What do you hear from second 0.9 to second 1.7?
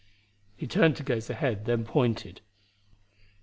to gaze ahead,